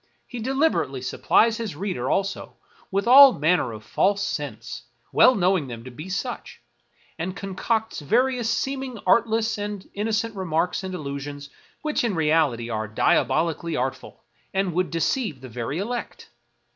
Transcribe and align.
He 0.25 0.39
deliberately 0.39 1.03
supplies 1.03 1.57
his 1.57 1.75
reader, 1.75 2.09
also, 2.09 2.55
with 2.89 3.05
all 3.05 3.33
manner 3.33 3.71
of 3.71 3.83
false 3.83 4.23
scents, 4.23 4.81
well 5.13 5.35
knowing 5.35 5.67
them 5.67 5.83
to 5.83 5.91
be 5.91 6.09
such; 6.09 6.59
and 7.19 7.35
concocts 7.35 7.99
various 7.99 8.49
seeming 8.49 8.97
artless 9.05 9.59
and 9.59 9.87
innocent 9.93 10.35
remarks 10.35 10.83
and 10.83 10.95
allusions, 10.95 11.51
which 11.83 12.03
in 12.03 12.15
reality 12.15 12.67
are 12.67 12.87
diabolically 12.87 13.75
art 13.75 13.93
ful, 13.93 14.23
and 14.55 14.73
would 14.73 14.89
deceive 14.89 15.39
the 15.39 15.49
very 15.49 15.77
elect. 15.77 16.29